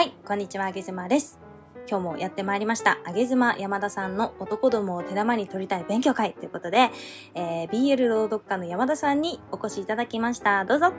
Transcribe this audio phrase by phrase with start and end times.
[0.00, 1.38] はい、こんにちは、あげずまです。
[1.86, 6.88] 今日もやってまいりました、あげずま山田さんの男どもを手玉に取りたい勉強会ということで、
[7.34, 10.64] えー BL 朗読家の山田さんにお越しいただきました。
[10.64, 10.94] どうぞ。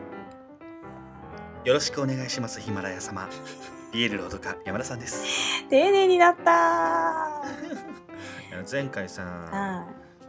[1.65, 3.27] よろしくお願いします、ヒマラヤ様。
[3.91, 5.67] BL ロード家山田さんです。
[5.67, 7.41] 丁寧になった
[8.71, 9.85] 前回さ、あ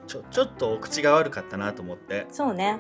[0.07, 2.79] ちょちょっとお口が悪かったなと思って、そうね。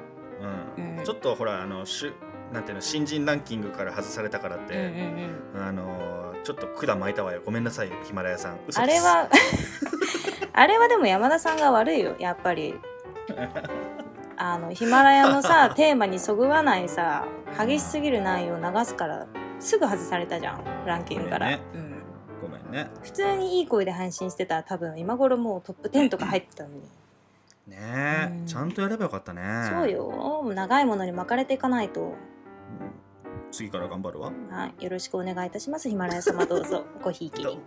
[0.79, 2.15] うんうんちょっとほらあのしゅ
[2.53, 4.77] なんていうの新人ランキングから外されたからっうんうんて、
[5.55, 5.65] うん。
[5.65, 7.41] あのちょっと管巻いたわよ。
[7.45, 8.59] ごめんなさいよヒマラヤさん。
[8.75, 9.29] あれは、
[10.53, 12.75] あれはでも山田さんが悪いよ、やっぱり。
[14.37, 17.27] あの、ヒマラヤのさ、 テーマにそぐわないさ、
[17.59, 19.27] 激しすぎる内容を流すから、
[19.61, 21.47] すぐ外されたじゃん、ランキングから。
[21.47, 21.93] ごめんねうん
[22.43, 22.91] ごめんね。
[23.03, 26.81] 普通にいい声で配信してたら多分今頃もうトップ10とか入ってたのに。
[27.69, 29.43] ねえ、うんちゃんとやればよかったね。
[29.71, 30.43] そうよ。
[30.53, 32.15] 長いものに巻かれていかないと。
[32.81, 33.51] うん。
[33.51, 34.33] 次から頑張るわ。
[34.51, 34.85] はい。
[34.85, 35.89] よろしくお願いいたします。
[35.89, 36.85] ヒマラヤ様どうぞ。
[37.03, 37.61] ごひいきに。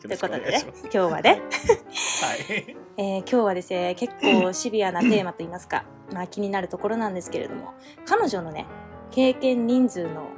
[0.00, 2.76] ということでね今日はね、はい。
[2.98, 8.66] えー今日はですね、結構シビアなテーマといいますか、 まあ気になるところなんですけれども、彼女のね、
[9.10, 10.28] 経験人数の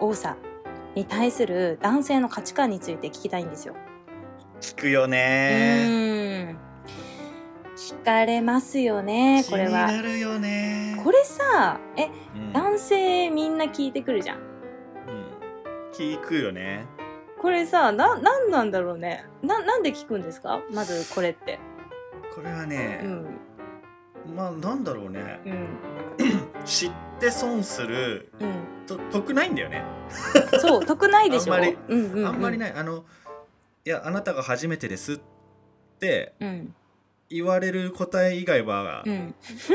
[0.00, 0.36] 多さ
[0.94, 3.74] に対する男性の価値観について聞きたいんですよ。
[4.60, 8.00] 聞くようねーん。
[8.00, 9.86] 聞かれますよね、これは。
[9.86, 14.38] なるよねこれさ、え、うん男性みんな聞いてくるじゃん。
[14.38, 14.44] うん
[15.92, 16.86] 聞くよね。
[17.40, 19.24] これさ、な、なんなんだろうね。
[19.42, 20.60] な、なんで聞くんですか？
[20.72, 21.58] まずこれって。
[22.34, 23.40] これはね、うん。
[24.36, 25.68] まあなんだろうねうん。
[26.64, 28.54] 知って損するうん。
[28.86, 29.82] と得ないんだよね、
[30.60, 31.54] そう、 得ないでしょ？
[31.54, 33.04] あんまりうんうんうん、あんまりないあの
[33.84, 35.20] いやあなたが初めてですっ
[36.00, 36.74] てうん。
[37.30, 39.34] 言われる答え以外は、うん。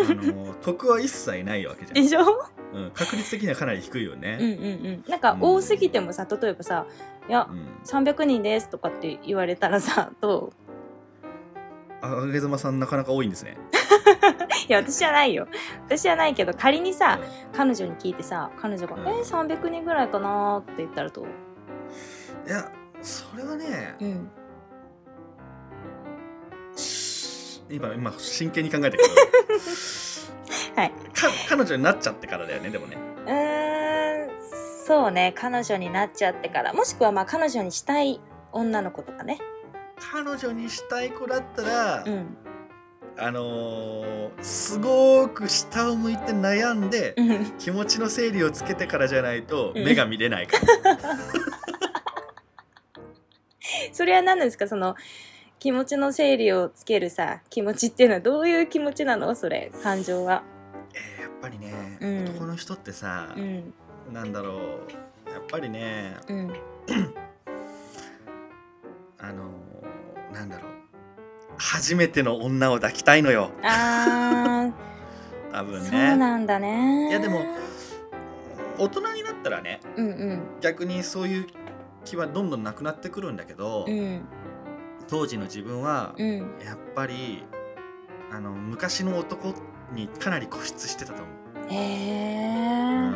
[0.09, 2.21] あの得は一切ないわけじでしょ？
[2.21, 2.27] ゃん、
[2.85, 4.37] うん、確率的にはかなり低いようんうんね、
[5.05, 5.11] うん。
[5.11, 6.85] なんか多すぎてもさ、例えばさ、
[7.29, 7.67] いやう、ん。
[7.85, 10.53] 300人ですとかって言われたらさ、 どう？
[12.01, 13.57] ああげざまさんなかなか多いんですね。
[14.67, 15.47] いや、私じゃないよ。
[15.88, 19.07] 私じゃないけど、仮にさ、う彼女に聞いてさ、彼女が、うん。
[19.07, 21.25] えー、300人ぐらいかなーって言ったらどう？
[21.25, 21.29] ん
[22.49, 22.69] いや
[23.01, 24.29] それはね、うん。
[27.73, 29.03] 今今真剣に考えたけど。
[30.75, 30.91] はい。
[31.13, 32.97] か彼女になっちゃってからだよねでもね。
[33.25, 34.29] うーん、
[34.85, 38.19] そうね、彼女になっちゃってから、もしくはまあ彼女にしたい
[38.51, 39.39] 女の子とかね。
[40.00, 42.38] 彼女にしたい子だったら、うん。
[43.17, 47.45] あのーすごく下を向いて悩んで、うん。
[47.59, 49.84] 気持ちの整理をつけてからじゃないとうん。
[49.85, 50.66] 目が見れないから、
[53.94, 54.67] それは何なんですか？
[54.67, 54.95] その、
[55.63, 59.34] 気持ちの整理をつけるさ、気持ちっていうのはどういう気持ちなの？
[59.34, 60.44] それ、感情は。
[60.94, 63.73] えーやっぱりね、うん男の人ってさう、ん。
[64.12, 66.53] なんだろうやっぱりねうん。
[69.19, 70.72] あのーなんだろう
[71.57, 74.73] 初めての女を抱きたいのよあー、
[75.53, 77.07] 多分そうねなんだね。
[77.09, 77.40] いやでも
[78.78, 80.41] 大人になったらねうんうん。
[80.59, 81.47] 逆にそういう
[82.03, 84.25] 気はどんどんなくなってくるんだけど、うん。
[85.08, 86.38] 当時の自分はうん。
[86.64, 87.44] やっぱり
[88.31, 89.53] あの昔の男
[89.94, 91.28] にかなり固執してたと思う、
[91.69, 93.08] へうえ。
[93.09, 93.14] ん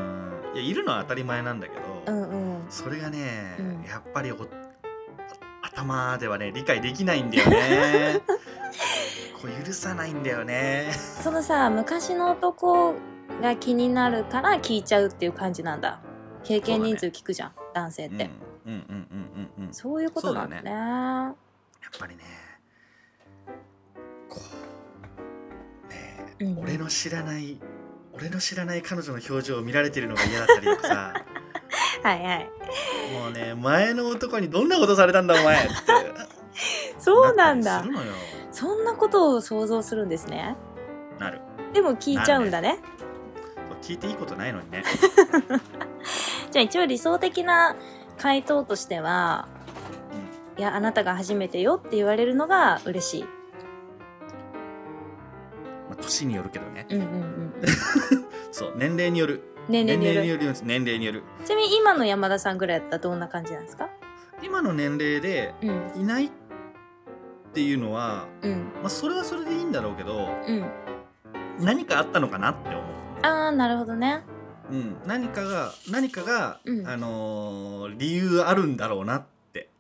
[0.54, 2.66] いやいるのは当たり前なんだけど、うんうん。
[2.70, 4.38] それがね、うんやっぱりお
[5.62, 8.22] 頭ではね理解できないんだよね
[9.42, 12.96] こう許さないんだよねそのさ、昔の男
[13.42, 16.00] が気になるから聞いちゃうっていう感じなんだ。
[16.44, 18.30] 経験人数聞くじゃん、男性って。
[18.66, 21.36] うんうんうんうんうんうんそういうことなんだね。
[21.82, 22.24] やっぱりね
[24.30, 24.42] こ
[25.88, 26.60] うねえ、うん。
[26.60, 27.60] 俺の知らない
[28.14, 31.14] 俺の知らない彼女の表情を見られてるのが嫌だったりとかさ。
[32.04, 32.50] はいはい。
[33.14, 35.74] もうね前の男にどんなことされたんだお前って。
[37.00, 37.84] そうなんだ。
[38.52, 40.56] そんなことを想像するんですね。
[41.20, 41.42] なる。
[41.74, 42.80] でも聞いちゃうんだね。
[43.82, 44.84] 聞いていいことないのにね、
[46.52, 47.76] じゃあ一応理想的な
[48.18, 49.48] 回答としては、
[50.58, 53.24] いや、あなたが初めてよって言われるのが嬉しい。
[53.24, 53.30] ま
[55.94, 57.54] あ、年によるけどねうんうんうん。
[58.52, 60.54] そう年齢による年齢による。
[60.64, 63.90] 年齢によるちなみに今の山田さんぐらいだったらどんな感じなんですか？
[64.44, 66.02] 今の年齢でうん。
[66.02, 66.30] いないっ
[67.54, 68.54] ていうのは、うん。
[68.82, 70.66] まあ、それはそれでいいんだろうけどうん。
[71.60, 72.82] 何かあったのかなって思う
[73.24, 74.24] あー、なるほどね。
[74.70, 79.28] うん、何かが何かが、うんあのー理由あるんだろうなって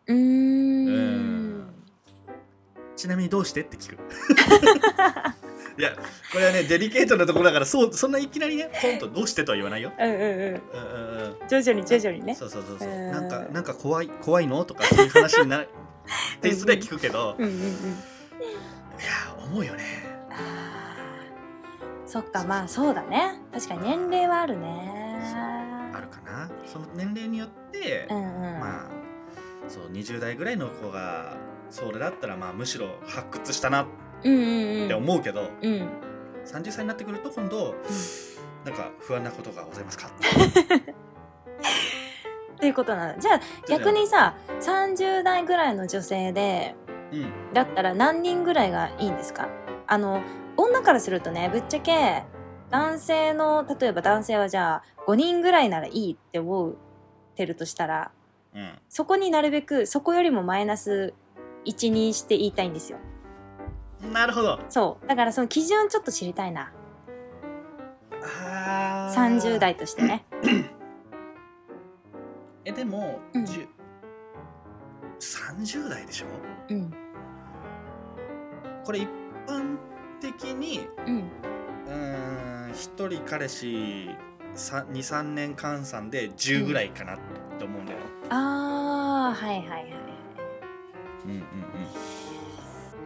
[0.07, 1.67] うん。
[2.95, 3.97] ちなみにどうしてって聞く。
[5.77, 5.91] いや
[6.31, 9.91] これはねデリケートなところだからそうそんないきなりねポンとどうしてとは言わないよ。
[9.97, 10.23] うんうんうん。
[10.23, 11.47] うんうんうん。
[11.47, 12.33] 徐々に徐々にね。
[12.33, 12.89] そうそうそうそう。
[12.89, 13.11] うん。
[13.11, 15.69] なんかなんか怖い怖いのとかそういう話になる。
[16.41, 17.59] テイストで聞くけど、うんうんうん。
[17.59, 19.83] いや思うよね。
[22.07, 23.39] そっかまあそうだね。
[23.53, 25.21] 確かに年齢はあるね。
[25.93, 26.49] あるかな。
[26.65, 28.19] その年齢によって、うんう
[28.57, 28.96] ん、まあ
[29.67, 31.35] そう20代ぐらいの子が
[31.69, 33.85] それだったらまあむしろ発掘したなっ
[34.23, 34.87] うんうんうん。
[34.87, 35.73] て思うけど、うん。
[35.73, 35.89] うん
[36.45, 37.75] 30歳になってくると今度、
[38.63, 40.07] なんか不安なことがございますか？
[42.55, 43.19] っていうことなの。
[43.19, 46.75] じゃあ逆にさ30代ぐらいの女性で
[47.11, 47.53] うん。
[47.53, 49.49] だったら何人ぐらいがいいんですか？
[49.87, 50.21] あの
[50.55, 52.23] 女からするとねぶっちゃけ
[52.69, 56.73] 男性の例えば男性はじゃあ5人ぐらいならいいって思っ
[57.35, 58.11] てるとしたら
[58.57, 58.79] うん。
[58.89, 61.13] そこになるべくそこよりもマイナス
[61.65, 62.97] 1にして言いたいんですよ。
[64.11, 64.59] なるほど。
[64.69, 65.07] そう。
[65.07, 66.71] だからその基準ちょっと知りたいな。
[68.23, 69.39] あー。
[69.39, 70.25] 30代としてね。
[72.65, 73.45] えでも、うん。
[73.45, 73.67] じゅ
[75.19, 76.25] 30代でしょ？
[76.69, 76.93] うん。
[78.83, 79.09] これ一
[79.47, 79.77] 般
[80.19, 81.29] 的にうん。
[82.73, 84.09] 一人彼氏
[84.55, 87.17] 23年換算で10ぐらいかなっ
[87.57, 87.96] て思うんだよ、
[88.29, 89.83] あーはいはいはい。
[91.25, 91.43] うん、うん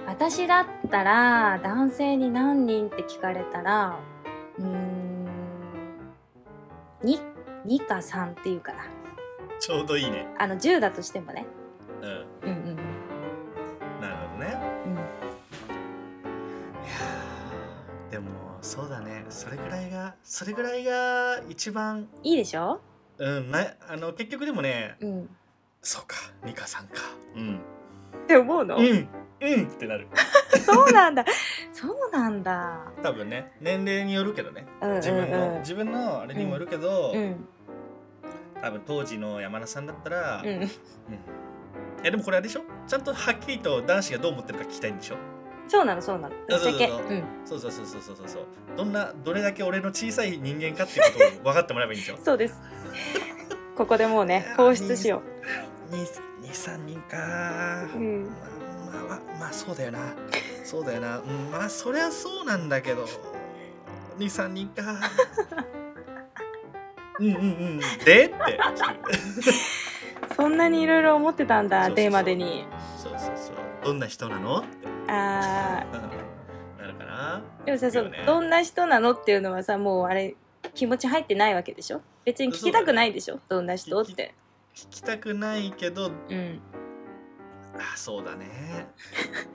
[0.07, 3.97] 私だったら男性に何人って聞かれたら
[4.57, 5.25] うーん
[7.03, 7.19] 2,
[7.65, 8.83] 2か3っていうかな。
[9.59, 10.27] ちょうどいいね。
[10.37, 11.45] あの10だとしてもね。
[12.01, 12.09] うん。
[12.09, 12.75] うんうん
[14.01, 14.57] なるほどね。
[14.85, 14.93] うん。
[14.93, 18.29] いやーでも
[18.61, 19.25] そうだね。
[19.29, 22.81] それぐらいがそれぐらいが一番いいでしょ？
[23.21, 25.29] うんなあの結局でもねうん。
[25.81, 27.01] そうか2か3か。
[27.35, 27.55] うん。
[28.23, 28.77] って思うの？
[28.77, 30.07] うんうんってなる。
[30.63, 31.25] そうなんだ。
[31.71, 32.79] そうなんだ。
[33.01, 34.65] 多分ね年齢によるけどね。
[34.81, 35.01] うんうんうん。
[35.01, 37.47] 自分の、自分のあれにもよるけど、うん。
[38.61, 40.49] 多分当時の山田さんだったら、うん。
[40.49, 40.63] うん。
[40.63, 40.67] い
[42.03, 42.63] やでもこれあれでしょ？
[42.87, 45.15] ちゃんとはっきりと男子がどう思ってるか聞きたいんでしょ？
[45.67, 46.35] そうなのそうなの。
[46.47, 46.87] ぶっちゃけ。
[47.45, 48.43] そうそうそうそうそうそうそう。
[48.77, 52.17] どんなどれだけ俺の小さい人間かっていうことを分かってもらえばいいんでしょ？
[52.21, 52.59] そうです
[53.75, 55.21] ここでもうね放出しよ
[55.91, 57.87] 23人か。
[57.95, 58.23] う、うん、
[59.07, 59.99] まあまあそうだよな。
[60.63, 63.05] そうだよな、うん、まあそりゃそうなんだけど。
[64.19, 64.99] 23人か。
[67.19, 67.79] うんうんうん。
[67.79, 67.85] で
[68.25, 68.35] って。
[70.35, 71.95] そんなにいろいろ思ってたんだそうそうそう。
[71.97, 72.65] デーまでに。
[72.97, 73.55] そうそうそう。
[73.83, 74.59] どんな人なの？
[74.59, 74.67] って
[75.07, 75.83] あ
[76.79, 77.41] なるかな？
[77.63, 80.35] ーでもさねうどんな人なのっていうのはさもうあれ
[80.73, 82.01] 気持ち入ってないわけでしょ？
[82.25, 83.39] 別に聞きたくないでしょ？
[83.49, 84.33] どんな人って。
[84.75, 86.59] 聞きたくないけどうん。
[87.75, 88.87] あそうだね。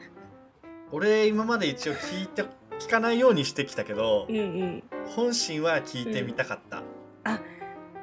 [0.93, 2.45] 俺今まで一応聞いて
[2.79, 4.83] 聞かないようにしてきたけどうんうん。
[5.07, 6.83] 本心は聞いてみたかった、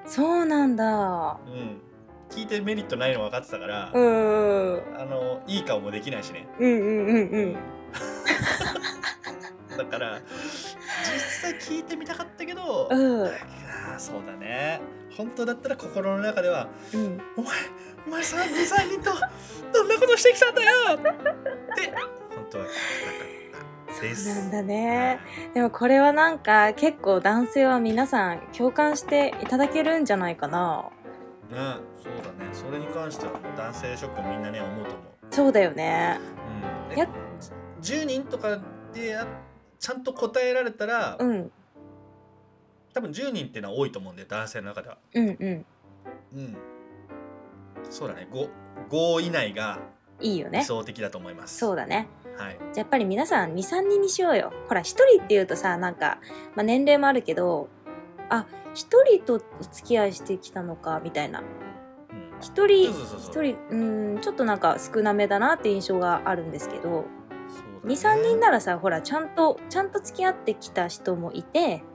[0.06, 1.38] そうなんだ。
[1.46, 1.82] うん。
[2.30, 6.48] 聞いてメリットないの分かってたから、うんうんあのいい顔もできないしね。
[6.60, 7.56] うんうんうん。
[9.78, 10.22] だから
[11.14, 13.32] 実際聞いてみたかったけど、うん
[13.94, 14.82] ああそうだね。
[15.16, 17.52] 本当だったら心の中ではうん「お前
[18.08, 19.16] お前さ23人と
[19.72, 21.94] どんなことしてきたんだよ!」って
[22.36, 23.74] 本当は聞きたかった。
[24.34, 25.20] なんだね。
[25.54, 30.90] でもこれはなんか結構男性は皆さん共感していただけるんじゃないかな。
[31.52, 31.58] ね
[32.02, 32.50] そうだね。
[32.52, 36.20] それに関しては男性諸君みんなね思うと思う、そうだよね。
[36.92, 37.08] うん、や
[37.82, 38.60] 10人とか
[38.92, 39.28] でや
[39.80, 41.52] ちゃんと答えられたら、うん
[42.94, 44.98] 多分10人っていうのは多いと思うんで男性の中では。
[45.14, 45.66] うんうん。
[46.36, 46.58] うん。
[47.90, 48.28] そうだね。
[48.32, 48.50] 5,
[48.90, 49.80] 5以内が
[50.20, 50.60] いいよね。
[50.60, 51.58] 理想的だと思います。
[51.58, 52.08] そうだね。
[52.38, 52.58] はい。
[52.60, 54.54] じゃあやっぱり皆さん23人にしようよ。
[54.68, 56.20] ほら1人っていうとさなんか、
[56.56, 57.70] まあ、年齢もあるけど
[58.30, 61.42] あ1人とお付き合いしてきたのかみたいな。
[61.42, 62.40] うん。
[62.40, 63.44] 1人そうそうそうそう。
[63.44, 67.02] 1人うんちょっとなんか少なめだなって印象があるんですけどそう
[67.84, 67.94] だね。
[67.96, 71.93] 23人ならさほらちゃんとちゃんと付き合ってきた人もいてうん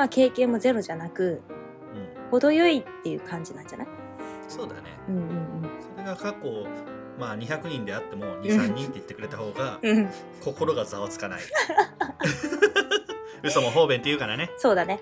[0.00, 1.42] まあ経験もゼロじゃなく
[1.94, 2.30] うん。
[2.30, 3.86] 程よいっていう感じなんじゃない？
[4.48, 4.80] そうだね。
[5.08, 5.24] うんうん
[5.94, 6.38] それが過去
[7.18, 9.96] まあ200人であっても23人って言ってくれた方がうん。
[9.98, 10.08] うん
[10.42, 11.40] 心がざわつかない。
[13.42, 14.50] 嘘も方便って言うからね。
[14.56, 15.00] そうだね。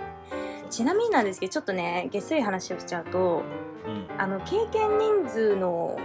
[0.68, 3.42] ちなみになんですけどちょっとね下水話をしちゃうと
[3.86, 4.08] うん。
[4.20, 5.96] あの経験人数の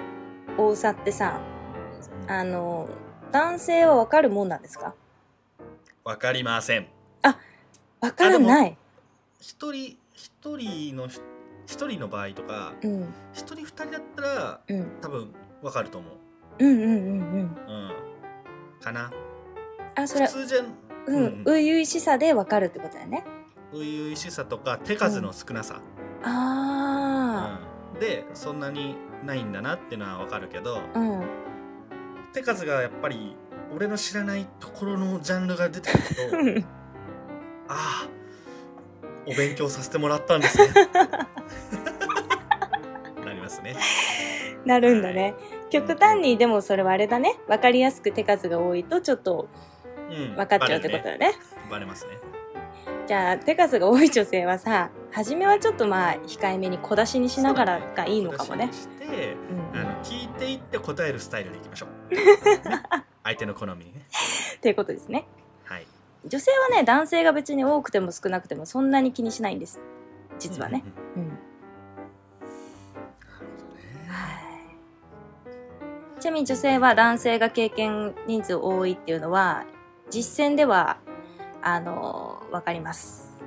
[0.56, 1.40] 多さってさ
[2.28, 2.88] あの
[3.32, 4.94] 男性は分かるもんなんですか？
[6.04, 6.86] わかりません。
[8.02, 8.78] 分からない
[9.44, 11.20] 一人一人のひ
[11.66, 13.14] 一人の場合とかうん。
[13.34, 14.88] 一人二人だったらうん。
[15.02, 16.08] 多分わかると思
[16.60, 16.66] う。
[16.66, 17.10] うんうんうんうん。
[17.10, 17.92] うん。
[18.80, 19.12] かな。
[19.96, 21.16] あそれ普通じゃうん。
[21.16, 23.26] うん初々しさでわかるってことだよね。
[23.74, 25.82] 初々しさとか手数の少なさ、
[26.24, 27.60] あ
[27.94, 28.00] うん。
[28.00, 28.96] でそんなに
[29.26, 31.24] ないんだなっていうのはわかるけどあうん。
[32.32, 33.36] 手数がやっぱり
[33.76, 36.80] 俺の知らないところのジャンルが出てくるとああ
[39.26, 40.68] お勉強させてもらったんですね。
[43.26, 43.76] なりますね。
[44.66, 45.36] なるんだね。
[45.70, 47.36] 極端にでもそれはあれだね。
[47.48, 49.48] 分かりやすく手数が多いとちょっと
[50.10, 50.36] うん。
[50.36, 51.34] 分かっちゃうってことだよね。
[51.70, 52.12] バレますね。
[53.08, 58.70] じゃあ手数が多い女性はさ初めはちょっとまあ控えめに小出しにしながらがいいのかもね。
[58.72, 59.34] 小出しにして
[59.74, 59.80] うん。
[59.80, 62.22] あの聞いていって答えるスタイルでいきましょう、 ね。
[63.24, 64.06] 相手の好みにね。
[64.56, 65.26] っていうことですね。
[65.36, 65.43] はい
[66.26, 69.80] 女性はね男性が別に多くても少なくてもそんなに気にしないんです。
[70.40, 70.84] 実はね、
[76.20, 79.66] ちなみに女性は男性が経験人数多いっていうのは
[80.10, 80.98] 実践では
[81.62, 83.44] あの分かります。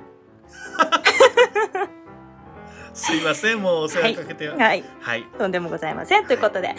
[2.93, 4.47] すいませんもうお世話かけて。
[4.47, 4.83] はい、はい。
[4.99, 6.25] はい、とんでもございません。
[6.25, 6.75] ということで、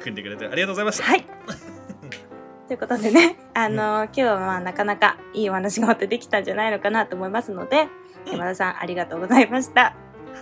[0.00, 1.04] 組んでくれてありがとうございました。
[1.04, 1.26] はい。
[2.66, 7.88] ということでね、 あの今日はまあなかなかいいお話がまたできたんじゃないのかなと思いますので、
[8.26, 9.94] うん山田さんありがとうございました。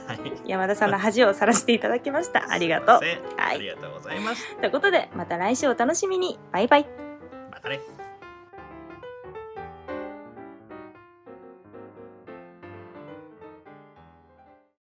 [0.06, 2.50] はい山田さんの恥をさらしていただきました。
[2.50, 2.96] ありがとう。
[2.96, 6.38] はいありがとうございますということで、また来週お楽しみに。
[6.50, 6.86] バイバイ。
[7.50, 7.80] またね